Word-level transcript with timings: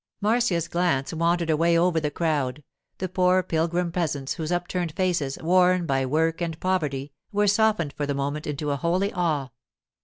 Marcia's 0.19 0.67
glance 0.67 1.13
wandered 1.13 1.51
away 1.51 1.77
over 1.77 1.99
the 1.99 2.09
crowd—the 2.09 3.07
poor 3.09 3.43
pilgrim 3.43 3.91
peasants 3.91 4.33
whose 4.33 4.51
upturned 4.51 4.93
faces, 4.93 5.37
worn 5.43 5.85
by 5.85 6.07
work 6.07 6.41
and 6.41 6.59
poverty, 6.59 7.11
were 7.31 7.45
softened 7.45 7.93
for 7.93 8.07
the 8.07 8.15
moment 8.15 8.47
into 8.47 8.71
a 8.71 8.77
holy 8.77 9.13
awe. 9.13 9.49